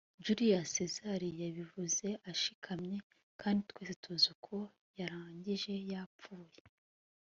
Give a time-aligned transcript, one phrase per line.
[0.23, 2.97] julius sezari yabivuze ashikamye,
[3.41, 4.55] kandi twese tuzi uko
[4.99, 6.59] yarangije yapfuye